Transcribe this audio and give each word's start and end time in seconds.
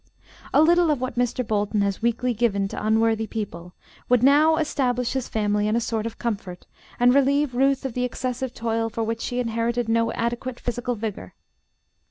A 0.51 0.63
little 0.63 0.89
of 0.89 0.99
what 0.99 1.13
Mr. 1.13 1.45
Bolton 1.47 1.81
has 1.81 2.01
weakly 2.01 2.33
given 2.33 2.67
to 2.69 2.83
unworthy 2.85 3.27
people 3.27 3.75
would 4.09 4.23
now 4.23 4.55
establish 4.55 5.13
his 5.13 5.27
family 5.29 5.67
in 5.67 5.75
a 5.75 5.79
sort 5.79 6.07
of 6.07 6.17
comfort, 6.17 6.65
and 6.99 7.13
relieve 7.13 7.53
Ruth 7.53 7.85
of 7.85 7.93
the 7.93 8.03
excessive 8.03 8.51
toil 8.51 8.89
for 8.89 9.03
which 9.03 9.21
she 9.21 9.37
inherited 9.39 9.87
no 9.87 10.11
adequate 10.13 10.59
physical 10.59 10.95
vigor. 10.95 11.35